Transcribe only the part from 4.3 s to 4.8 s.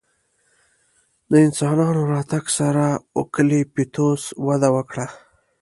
وده